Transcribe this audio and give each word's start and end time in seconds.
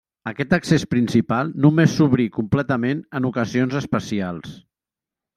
Aquest 0.29 0.53
accés 0.55 0.83
principal 0.93 1.51
només 1.65 1.91
s'obri 1.99 2.25
completament 2.37 3.03
en 3.19 3.27
ocasions 3.31 3.77
especials. 3.81 4.57